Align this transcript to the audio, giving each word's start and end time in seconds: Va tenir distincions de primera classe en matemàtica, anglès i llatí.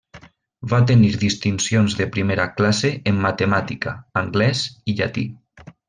Va 0.71 0.77
tenir 0.91 1.11
distincions 1.23 1.97
de 2.01 2.07
primera 2.17 2.47
classe 2.61 2.93
en 3.13 3.21
matemàtica, 3.27 3.95
anglès 4.25 4.65
i 4.95 4.99
llatí. 5.03 5.29